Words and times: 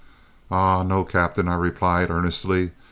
"Ah, 0.49 0.81
no, 0.81 1.03
captain," 1.03 1.47
I 1.47 1.53
replied 1.53 2.09
earnestly. 2.09 2.71